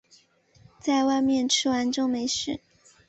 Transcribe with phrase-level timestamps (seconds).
[0.79, 2.59] 在外面吃完就没事